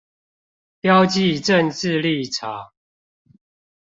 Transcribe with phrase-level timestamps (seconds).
[0.81, 2.73] 標記政治立場